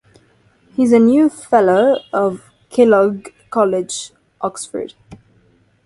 [0.75, 4.95] He is now a Fellow of Kellogg College, Oxford.